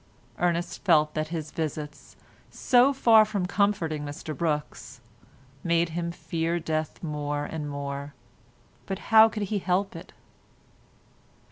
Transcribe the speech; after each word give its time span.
Ernest 0.39 0.83
felt 0.83 1.13
that 1.13 1.27
his 1.27 1.51
visits, 1.51 2.15
so 2.49 2.91
far 2.91 3.23
from 3.23 3.45
comforting 3.45 4.03
Mr 4.03 4.35
Brookes, 4.35 4.99
made 5.63 5.89
him 5.89 6.11
fear 6.11 6.59
death 6.59 7.03
more 7.03 7.45
and 7.45 7.69
more, 7.69 8.15
but 8.87 8.97
how 9.13 9.29
could 9.29 9.43
he 9.53 9.59
help 9.59 9.95
it? 9.95 10.11